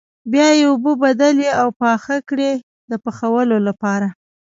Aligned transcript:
بیا 0.31 0.47
یې 0.57 0.65
اوبه 0.71 0.91
بدلې 1.03 1.49
او 1.61 1.67
پاخه 1.81 2.15
کړئ 2.29 2.53
د 2.89 2.91
پخولو 3.03 3.57
لپاره. 3.67 4.07